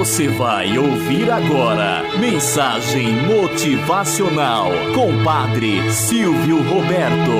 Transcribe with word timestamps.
Você 0.00 0.28
vai 0.28 0.78
ouvir 0.78 1.30
agora 1.30 2.02
Mensagem 2.18 3.16
Motivacional 3.26 4.70
com 4.94 5.22
Padre 5.22 5.92
Silvio 5.92 6.62
Roberto. 6.62 7.30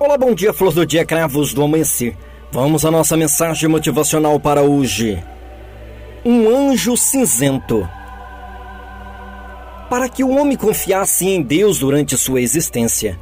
Olá, 0.00 0.16
bom 0.16 0.32
dia, 0.32 0.54
flor 0.54 0.72
do 0.72 0.86
dia, 0.86 1.04
cravos 1.04 1.52
do 1.52 1.62
amanhecer. 1.62 2.16
Vamos 2.50 2.86
à 2.86 2.90
nossa 2.90 3.18
mensagem 3.18 3.68
motivacional 3.68 4.40
para 4.40 4.62
hoje. 4.62 5.22
Um 6.24 6.48
anjo 6.48 6.96
cinzento. 6.96 7.86
Para 9.90 10.08
que 10.08 10.24
o 10.24 10.30
homem 10.30 10.56
confiasse 10.56 11.28
em 11.28 11.42
Deus 11.42 11.80
durante 11.80 12.16
sua 12.16 12.40
existência, 12.40 13.20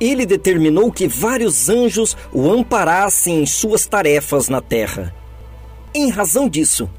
ele 0.00 0.26
determinou 0.26 0.90
que 0.90 1.06
vários 1.06 1.68
anjos 1.68 2.16
o 2.32 2.50
amparassem 2.50 3.40
em 3.40 3.46
suas 3.46 3.86
tarefas 3.86 4.48
na 4.48 4.60
terra. 4.60 5.14
Em 5.94 6.10
razão 6.10 6.48
disso, 6.48 6.90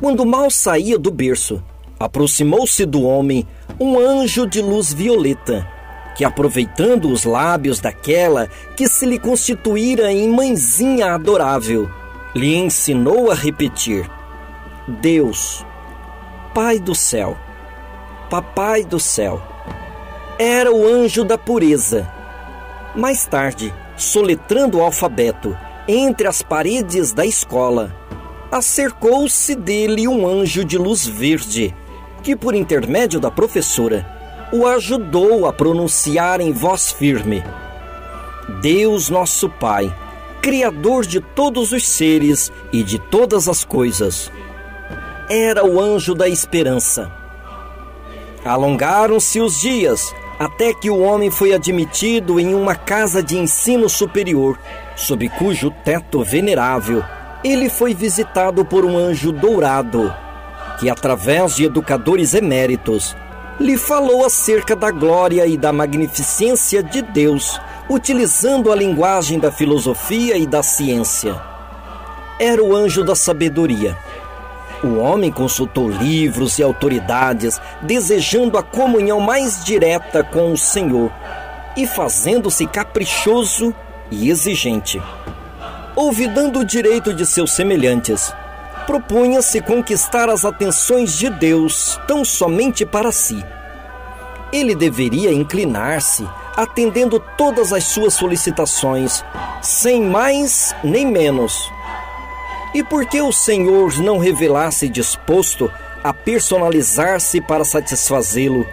quando 0.00 0.26
mal 0.26 0.50
saía 0.50 0.98
do 0.98 1.10
berço, 1.10 1.62
aproximou-se 1.98 2.84
do 2.84 3.02
homem 3.02 3.46
um 3.78 3.98
anjo 3.98 4.46
de 4.46 4.60
luz 4.60 4.92
violeta, 4.92 5.68
que, 6.16 6.24
aproveitando 6.24 7.08
os 7.08 7.24
lábios 7.24 7.78
daquela 7.80 8.48
que 8.76 8.88
se 8.88 9.06
lhe 9.06 9.18
constituíra 9.18 10.12
em 10.12 10.28
mãezinha 10.28 11.14
adorável, 11.14 11.88
lhe 12.34 12.56
ensinou 12.56 13.30
a 13.30 13.34
repetir: 13.34 14.10
Deus, 14.88 15.64
Pai 16.52 16.80
do 16.80 16.94
céu, 16.94 17.36
Papai 18.28 18.84
do 18.84 18.98
céu. 18.98 19.40
Era 20.38 20.72
o 20.72 20.86
anjo 20.86 21.24
da 21.24 21.38
pureza 21.38 22.10
mais 22.94 23.24
tarde, 23.24 23.72
soletrando 23.96 24.78
o 24.78 24.82
alfabeto 24.82 25.56
entre 25.88 26.28
as 26.28 26.42
paredes 26.42 27.12
da 27.12 27.24
escola, 27.24 27.94
acercou-se 28.52 29.54
dele 29.54 30.06
um 30.06 30.28
anjo 30.28 30.62
de 30.62 30.76
luz 30.76 31.06
verde, 31.06 31.74
que, 32.22 32.36
por 32.36 32.54
intermédio 32.54 33.18
da 33.18 33.30
professora, 33.30 34.06
o 34.52 34.66
ajudou 34.66 35.46
a 35.46 35.52
pronunciar 35.54 36.38
em 36.38 36.52
voz 36.52 36.92
firme: 36.92 37.42
Deus 38.60 39.08
nosso 39.08 39.48
Pai, 39.48 39.92
Criador 40.42 41.06
de 41.06 41.18
todos 41.18 41.72
os 41.72 41.88
seres 41.88 42.52
e 42.70 42.82
de 42.82 42.98
todas 42.98 43.48
as 43.48 43.64
coisas. 43.64 44.30
Era 45.30 45.64
o 45.64 45.80
anjo 45.80 46.14
da 46.14 46.28
esperança. 46.28 47.10
Alongaram-se 48.44 49.40
os 49.40 49.58
dias 49.58 50.12
até 50.38 50.74
que 50.74 50.90
o 50.90 50.98
homem 50.98 51.30
foi 51.30 51.54
admitido 51.54 52.38
em 52.38 52.52
uma 52.54 52.74
casa 52.74 53.22
de 53.22 53.38
ensino 53.38 53.88
superior, 53.88 54.58
sob 54.96 55.26
cujo 55.30 55.70
teto 55.84 56.22
venerável 56.22 57.02
ele 57.42 57.68
foi 57.68 57.94
visitado 57.94 58.64
por 58.64 58.84
um 58.84 58.96
anjo 58.96 59.32
dourado, 59.32 60.14
que, 60.78 60.88
através 60.88 61.56
de 61.56 61.64
educadores 61.64 62.34
eméritos, 62.34 63.16
lhe 63.58 63.76
falou 63.76 64.24
acerca 64.24 64.74
da 64.74 64.90
glória 64.90 65.46
e 65.46 65.56
da 65.56 65.72
magnificência 65.72 66.82
de 66.82 67.02
Deus, 67.02 67.60
utilizando 67.88 68.72
a 68.72 68.76
linguagem 68.76 69.38
da 69.38 69.52
filosofia 69.52 70.36
e 70.36 70.46
da 70.46 70.62
ciência. 70.62 71.40
Era 72.38 72.62
o 72.62 72.74
anjo 72.74 73.04
da 73.04 73.14
sabedoria 73.14 73.96
o 74.82 74.98
homem 74.98 75.30
consultou 75.30 75.88
livros 75.88 76.58
e 76.58 76.62
autoridades, 76.62 77.60
desejando 77.80 78.58
a 78.58 78.62
comunhão 78.62 79.20
mais 79.20 79.64
direta 79.64 80.24
com 80.24 80.52
o 80.52 80.58
Senhor 80.58 81.10
e 81.76 81.86
fazendo-se 81.86 82.66
caprichoso 82.66 83.72
e 84.10 84.28
exigente. 84.28 85.00
Olvidando 85.94 86.60
o 86.60 86.64
direito 86.64 87.12
de 87.12 87.26
seus 87.26 87.52
semelhantes, 87.52 88.32
propunha-se 88.86 89.60
conquistar 89.60 90.28
as 90.28 90.44
atenções 90.44 91.12
de 91.12 91.28
Deus 91.28 92.00
tão 92.06 92.24
somente 92.24 92.84
para 92.86 93.12
si. 93.12 93.44
Ele 94.52 94.74
deveria 94.74 95.32
inclinar-se, 95.32 96.28
atendendo 96.56 97.18
todas 97.36 97.72
as 97.72 97.84
suas 97.84 98.14
solicitações, 98.14 99.24
sem 99.62 100.02
mais 100.02 100.74
nem 100.82 101.06
menos 101.06 101.70
e 102.74 102.82
por 102.82 103.04
que 103.04 103.20
o 103.20 103.32
Senhor 103.32 103.98
não 103.98 104.18
revelasse 104.18 104.88
disposto 104.88 105.70
a 106.02 106.12
personalizar-se 106.12 107.40
para 107.40 107.64
satisfazê-lo? 107.64 108.66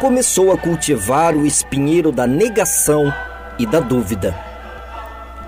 Começou 0.00 0.50
a 0.50 0.56
cultivar 0.56 1.36
o 1.36 1.44
espinheiro 1.44 2.10
da 2.10 2.26
negação 2.26 3.12
e 3.58 3.66
da 3.66 3.80
dúvida. 3.80 4.34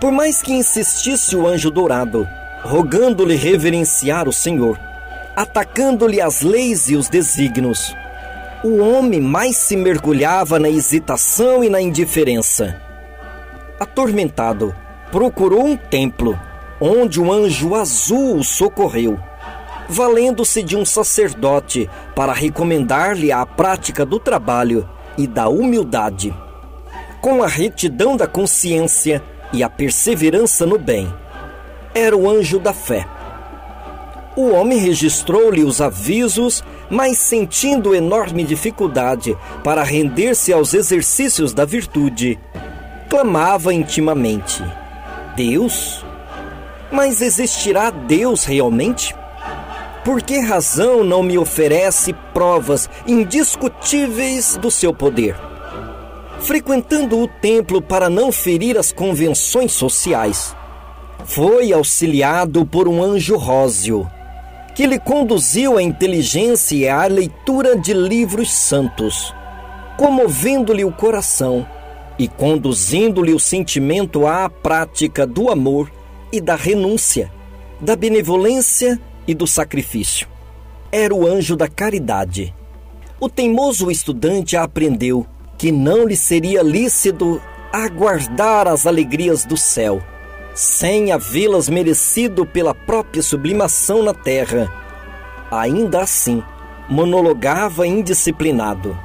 Por 0.00 0.10
mais 0.10 0.40
que 0.40 0.54
insistisse 0.54 1.36
o 1.36 1.46
anjo 1.46 1.70
dourado, 1.70 2.26
rogando-lhe 2.62 3.36
reverenciar 3.36 4.26
o 4.26 4.32
Senhor, 4.32 4.80
atacando-lhe 5.36 6.22
as 6.22 6.40
leis 6.40 6.88
e 6.88 6.96
os 6.96 7.10
desígnios, 7.10 7.94
o 8.64 8.78
homem 8.78 9.20
mais 9.20 9.58
se 9.58 9.76
mergulhava 9.76 10.58
na 10.58 10.70
hesitação 10.70 11.62
e 11.62 11.68
na 11.68 11.82
indiferença. 11.82 12.80
Atormentado, 13.78 14.74
procurou 15.12 15.66
um 15.66 15.76
templo 15.76 16.38
onde 16.80 17.20
um 17.20 17.30
anjo 17.30 17.74
azul 17.74 18.36
o 18.36 18.44
socorreu, 18.44 19.18
valendo-se 19.86 20.62
de 20.62 20.76
um 20.76 20.84
sacerdote 20.84 21.90
para 22.14 22.32
recomendar-lhe 22.32 23.30
a 23.30 23.44
prática 23.44 24.06
do 24.06 24.18
trabalho 24.18 24.88
e 25.18 25.26
da 25.26 25.48
humildade. 25.48 26.34
Com 27.20 27.42
a 27.42 27.46
retidão 27.46 28.16
da 28.16 28.26
consciência 28.26 29.22
e 29.52 29.62
a 29.62 29.68
perseverança 29.68 30.64
no 30.64 30.78
bem, 30.78 31.12
era 31.94 32.16
o 32.16 32.28
anjo 32.28 32.58
da 32.58 32.72
fé. 32.72 33.06
O 34.36 34.50
homem 34.50 34.78
registrou-lhe 34.78 35.64
os 35.64 35.80
avisos, 35.80 36.62
mas 36.88 37.18
sentindo 37.18 37.94
enorme 37.94 38.44
dificuldade 38.44 39.36
para 39.64 39.82
render-se 39.82 40.52
aos 40.52 40.72
exercícios 40.72 41.52
da 41.52 41.64
virtude, 41.64 42.38
clamava 43.08 43.74
intimamente: 43.74 44.62
Deus, 45.36 46.04
mas 46.92 47.20
existirá 47.20 47.90
Deus 47.90 48.44
realmente? 48.44 49.14
Por 50.04 50.22
que 50.22 50.40
razão 50.40 51.04
não 51.04 51.22
me 51.22 51.36
oferece 51.36 52.14
provas 52.32 52.88
indiscutíveis 53.06 54.56
do 54.56 54.70
seu 54.70 54.94
poder? 54.94 55.49
Frequentando 56.42 57.18
o 57.18 57.28
templo 57.28 57.82
para 57.82 58.08
não 58.08 58.32
ferir 58.32 58.78
as 58.78 58.90
convenções 58.90 59.72
sociais, 59.72 60.56
foi 61.24 61.72
auxiliado 61.72 62.64
por 62.64 62.88
um 62.88 63.02
anjo 63.02 63.36
róseo, 63.36 64.08
que 64.74 64.86
lhe 64.86 64.98
conduziu 64.98 65.76
à 65.76 65.82
inteligência 65.82 66.74
e 66.74 66.88
à 66.88 67.06
leitura 67.06 67.76
de 67.76 67.92
livros 67.92 68.52
santos, 68.52 69.34
comovendo-lhe 69.98 70.82
o 70.84 70.90
coração 70.90 71.66
e 72.18 72.26
conduzindo-lhe 72.26 73.34
o 73.34 73.38
sentimento 73.38 74.26
à 74.26 74.48
prática 74.48 75.26
do 75.26 75.50
amor 75.50 75.92
e 76.32 76.40
da 76.40 76.56
renúncia, 76.56 77.30
da 77.78 77.94
benevolência 77.94 78.98
e 79.26 79.34
do 79.34 79.46
sacrifício. 79.46 80.26
Era 80.90 81.14
o 81.14 81.26
anjo 81.26 81.54
da 81.54 81.68
caridade. 81.68 82.54
O 83.20 83.28
teimoso 83.28 83.90
estudante 83.90 84.56
aprendeu 84.56 85.26
que 85.60 85.70
não 85.70 86.06
lhe 86.06 86.16
seria 86.16 86.62
lícito 86.62 87.38
aguardar 87.70 88.66
as 88.66 88.86
alegrias 88.86 89.44
do 89.44 89.58
céu, 89.58 90.02
sem 90.54 91.12
havê-las 91.12 91.68
merecido 91.68 92.46
pela 92.46 92.74
própria 92.74 93.22
sublimação 93.22 94.02
na 94.02 94.14
terra. 94.14 94.72
Ainda 95.50 96.00
assim, 96.00 96.42
monologava 96.88 97.86
indisciplinado. 97.86 98.98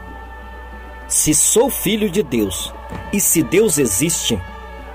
Se 1.09 1.33
sou 1.33 1.69
filho 1.69 2.09
de 2.09 2.23
Deus, 2.23 2.73
e 3.11 3.19
se 3.19 3.43
Deus 3.43 3.77
existe, 3.77 4.41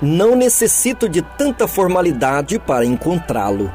não 0.01 0.35
necessito 0.35 1.07
de 1.07 1.21
tanta 1.21 1.67
formalidade 1.67 2.57
para 2.57 2.83
encontrá-lo. 2.83 3.71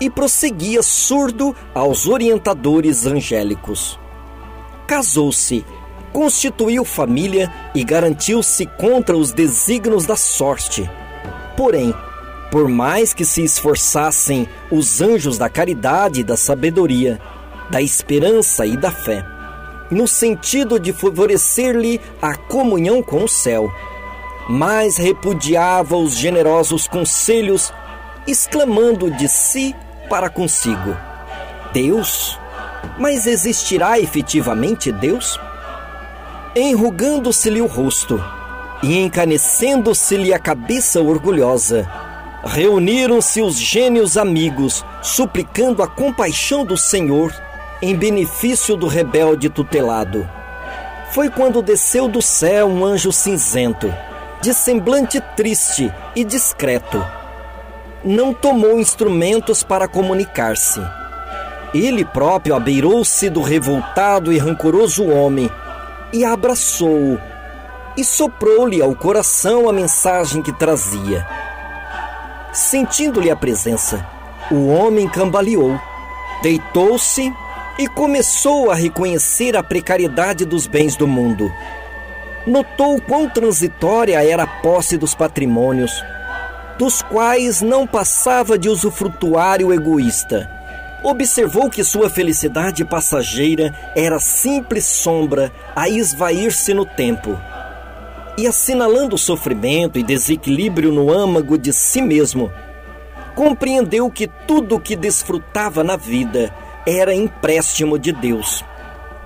E 0.00 0.08
prosseguia 0.08 0.80
surdo 0.80 1.56
aos 1.74 2.06
orientadores 2.06 3.04
angélicos. 3.04 3.98
Casou-se, 4.86 5.64
constituiu 6.12 6.84
família 6.84 7.52
e 7.74 7.84
garantiu-se 7.84 8.66
contra 8.66 9.16
os 9.16 9.32
desígnios 9.32 10.06
da 10.06 10.16
sorte. 10.16 10.88
Porém, 11.56 11.94
por 12.50 12.68
mais 12.68 13.14
que 13.14 13.24
se 13.24 13.44
esforçassem 13.44 14.48
os 14.70 15.00
anjos 15.00 15.38
da 15.38 15.48
caridade 15.48 16.20
e 16.20 16.24
da 16.24 16.36
sabedoria, 16.36 17.20
da 17.70 17.80
esperança 17.80 18.66
e 18.66 18.76
da 18.76 18.90
fé, 18.90 19.24
no 19.90 20.06
sentido 20.06 20.78
de 20.78 20.92
favorecer-lhe 20.92 22.00
a 22.20 22.34
comunhão 22.36 23.02
com 23.02 23.24
o 23.24 23.28
céu, 23.28 23.70
mais 24.48 24.96
repudiava 24.96 25.96
os 25.96 26.16
generosos 26.16 26.88
conselhos, 26.88 27.72
exclamando 28.26 29.10
de 29.10 29.28
si 29.28 29.74
para 30.08 30.28
consigo: 30.28 30.96
Deus? 31.72 32.38
Mas 32.98 33.26
existirá 33.26 34.00
efetivamente 34.00 34.90
Deus? 34.90 35.38
Enrugando-se-lhe 36.54 37.60
o 37.60 37.66
rosto 37.66 38.20
e 38.82 38.98
encanecendo-se-lhe 38.98 40.34
a 40.34 40.38
cabeça 40.38 41.00
orgulhosa, 41.00 41.88
reuniram-se 42.44 43.40
os 43.40 43.56
gênios 43.56 44.16
amigos, 44.16 44.84
suplicando 45.00 45.80
a 45.80 45.86
compaixão 45.86 46.64
do 46.64 46.76
Senhor 46.76 47.32
em 47.80 47.94
benefício 47.94 48.76
do 48.76 48.88
rebelde 48.88 49.48
tutelado. 49.48 50.28
Foi 51.12 51.30
quando 51.30 51.62
desceu 51.62 52.08
do 52.08 52.20
céu 52.20 52.66
um 52.66 52.84
anjo 52.84 53.12
cinzento, 53.12 53.94
de 54.40 54.52
semblante 54.52 55.20
triste 55.36 55.92
e 56.16 56.24
discreto. 56.24 57.06
Não 58.04 58.34
tomou 58.34 58.80
instrumentos 58.80 59.62
para 59.62 59.86
comunicar-se. 59.86 60.80
Ele 61.72 62.04
próprio 62.04 62.56
abeirou-se 62.56 63.30
do 63.30 63.40
revoltado 63.40 64.32
e 64.32 64.38
rancoroso 64.38 65.06
homem 65.06 65.48
e 66.12 66.24
abraçou-o 66.24 67.20
e 67.96 68.04
soprou-lhe 68.04 68.80
ao 68.80 68.94
coração 68.94 69.68
a 69.68 69.72
mensagem 69.72 70.42
que 70.42 70.52
trazia. 70.52 71.26
Sentindo-lhe 72.52 73.30
a 73.30 73.36
presença, 73.36 74.04
o 74.50 74.68
homem 74.68 75.08
cambaleou, 75.08 75.78
deitou-se 76.42 77.32
e 77.78 77.86
começou 77.88 78.70
a 78.70 78.74
reconhecer 78.74 79.56
a 79.56 79.62
precariedade 79.62 80.44
dos 80.44 80.66
bens 80.66 80.96
do 80.96 81.06
mundo. 81.06 81.50
Notou 82.46 83.00
quão 83.00 83.28
transitória 83.28 84.22
era 84.24 84.44
a 84.44 84.46
posse 84.46 84.96
dos 84.96 85.14
patrimônios, 85.14 86.02
dos 86.78 87.02
quais 87.02 87.60
não 87.60 87.86
passava 87.86 88.58
de 88.58 88.68
usufrutuário 88.68 89.72
egoísta. 89.72 90.59
Observou 91.02 91.70
que 91.70 91.82
sua 91.82 92.10
felicidade 92.10 92.84
passageira 92.84 93.74
era 93.96 94.18
simples 94.18 94.84
sombra 94.84 95.50
a 95.74 95.88
esvair-se 95.88 96.74
no 96.74 96.84
tempo 96.84 97.38
e 98.40 98.46
assinalando 98.46 99.18
sofrimento 99.18 99.98
e 99.98 100.02
desequilíbrio 100.02 100.90
no 100.90 101.12
âmago 101.12 101.58
de 101.58 101.74
si 101.74 102.00
mesmo, 102.00 102.50
compreendeu 103.34 104.10
que 104.10 104.26
tudo 104.46 104.76
o 104.76 104.80
que 104.80 104.96
desfrutava 104.96 105.84
na 105.84 105.96
vida 105.96 106.54
era 106.86 107.14
empréstimo 107.14 107.98
de 107.98 108.12
Deus. 108.12 108.64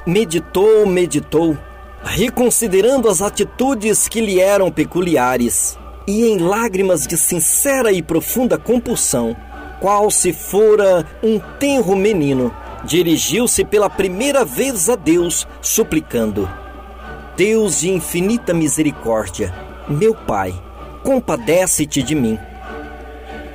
Meditou, 0.05 0.85
meditou, 0.85 1.57
reconsiderando 2.03 3.09
as 3.09 3.23
atitudes 3.23 4.09
que 4.09 4.21
lhe 4.21 4.41
eram 4.41 4.71
peculiares, 4.71 5.79
e 6.07 6.27
em 6.27 6.39
lágrimas 6.39 7.07
de 7.07 7.17
sincera 7.17 7.93
e 7.93 8.03
profunda 8.03 8.59
compulsão, 8.59 9.37
qual 9.81 10.11
se 10.11 10.33
fora 10.33 11.07
um 11.23 11.39
tenro 11.59 11.97
menino, 11.97 12.55
dirigiu-se 12.85 13.65
pela 13.65 13.91
primeira 13.91 14.45
vez 14.45 14.89
a 14.89 14.97
Deus, 14.97 15.47
suplicando: 15.61 16.49
Deus 17.37 17.81
de 17.81 17.91
infinita 17.91 18.55
misericórdia, 18.55 19.55
meu 19.89 20.15
Pai, 20.15 20.55
compadece-te 21.03 22.03
de 22.03 22.15
mim. 22.15 22.39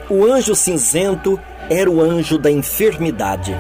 O 0.09 0.25
anjo 0.25 0.55
cinzento 0.55 1.39
era 1.69 1.89
o 1.89 2.01
anjo 2.01 2.37
da 2.37 2.51
enfermidade. 2.51 3.55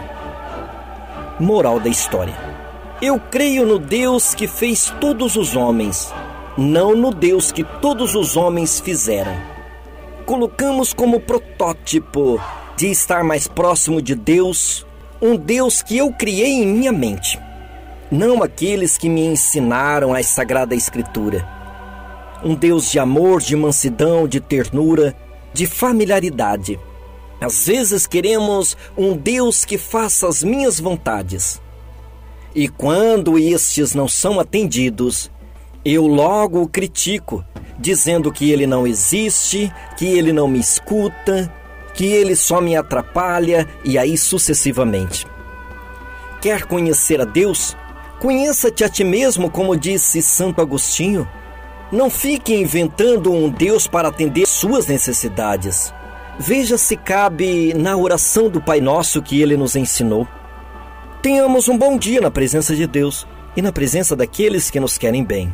Moral 1.39 1.79
da 1.79 1.89
história: 1.89 2.35
Eu 3.01 3.19
creio 3.19 3.65
no 3.65 3.79
Deus 3.79 4.33
que 4.33 4.47
fez 4.47 4.93
todos 4.99 5.35
os 5.35 5.55
homens, 5.55 6.13
não 6.57 6.95
no 6.95 7.11
Deus 7.11 7.51
que 7.51 7.63
todos 7.63 8.15
os 8.15 8.35
homens 8.35 8.79
fizeram. 8.79 9.58
Colocamos 10.29 10.93
como 10.93 11.19
protótipo 11.19 12.39
de 12.77 12.85
estar 12.85 13.23
mais 13.23 13.47
próximo 13.47 13.99
de 13.99 14.13
Deus 14.13 14.85
um 15.19 15.35
Deus 15.35 15.81
que 15.81 15.97
eu 15.97 16.13
criei 16.13 16.51
em 16.51 16.67
minha 16.67 16.91
mente 16.91 17.39
não 18.11 18.43
aqueles 18.43 18.95
que 18.95 19.09
me 19.09 19.25
ensinaram 19.25 20.13
a 20.13 20.21
Sagrada 20.21 20.75
Escritura. 20.75 21.47
Um 22.43 22.53
Deus 22.53 22.91
de 22.91 22.99
amor, 22.99 23.41
de 23.41 23.55
mansidão, 23.55 24.27
de 24.27 24.39
ternura, 24.39 25.15
de 25.51 25.65
familiaridade. 25.65 26.79
Às 27.41 27.65
vezes 27.65 28.05
queremos 28.05 28.77
um 28.95 29.17
Deus 29.17 29.65
que 29.65 29.79
faça 29.79 30.27
as 30.27 30.43
minhas 30.43 30.79
vontades. 30.79 31.59
E 32.53 32.67
quando 32.67 33.39
estes 33.39 33.95
não 33.95 34.07
são 34.07 34.39
atendidos, 34.39 35.31
eu 35.83 36.05
logo 36.05 36.61
o 36.61 36.67
critico, 36.67 37.43
dizendo 37.79 38.31
que 38.31 38.51
ele 38.51 38.67
não 38.67 38.85
existe, 38.85 39.73
que 39.95 40.05
ele 40.05 40.33
não 40.33 40.47
me 40.47 40.59
escuta, 40.59 41.51
que 41.93 42.05
ele 42.05 42.35
só 42.35 42.59
me 42.59 42.75
atrapalha 42.75 43.67
e 43.83 43.97
aí 43.97 44.17
sucessivamente. 44.17 45.25
Quer 46.41 46.65
conhecer 46.65 47.21
a 47.21 47.25
Deus? 47.25 47.75
Conheça-te 48.19 48.83
a 48.83 48.89
ti 48.89 49.03
mesmo, 49.03 49.49
como 49.49 49.77
disse 49.77 50.21
Santo 50.21 50.61
Agostinho. 50.61 51.27
Não 51.91 52.09
fique 52.09 52.53
inventando 52.53 53.31
um 53.31 53.49
Deus 53.49 53.87
para 53.87 54.09
atender 54.09 54.45
suas 54.45 54.87
necessidades. 54.87 55.93
Veja 56.37 56.77
se 56.77 56.95
cabe 56.95 57.73
na 57.73 57.97
oração 57.97 58.49
do 58.49 58.61
Pai 58.61 58.79
Nosso 58.79 59.21
que 59.21 59.41
ele 59.41 59.57
nos 59.57 59.75
ensinou. 59.75 60.27
Tenhamos 61.21 61.67
um 61.67 61.77
bom 61.77 61.97
dia 61.97 62.21
na 62.21 62.31
presença 62.31 62.75
de 62.75 62.87
Deus 62.87 63.27
e 63.55 63.61
na 63.61 63.71
presença 63.71 64.15
daqueles 64.15 64.69
que 64.69 64.79
nos 64.79 64.97
querem 64.97 65.23
bem. 65.23 65.53